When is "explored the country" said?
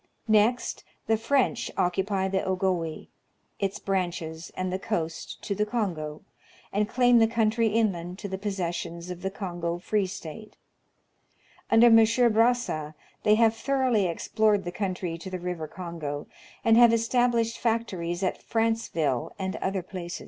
14.07-15.19